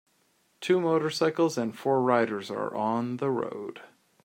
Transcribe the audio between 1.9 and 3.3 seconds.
riders are on the